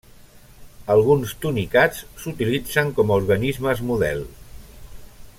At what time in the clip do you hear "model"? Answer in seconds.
3.91-4.25